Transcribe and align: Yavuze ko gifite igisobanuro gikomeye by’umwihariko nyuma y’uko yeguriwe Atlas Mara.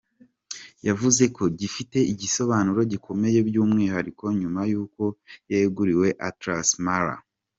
Yavuze 0.87 1.23
ko 1.35 1.43
gifite 1.59 1.97
igisobanuro 2.11 2.81
gikomeye 2.91 3.39
by’umwihariko 3.47 4.23
nyuma 4.39 4.61
y’uko 4.71 5.01
yeguriwe 5.51 6.07
Atlas 6.29 6.69
Mara. 6.85 7.15